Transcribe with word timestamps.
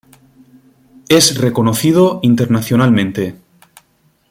Es 1.09 1.37
reconocido 1.37 2.21
internacionalmente. 2.23 3.35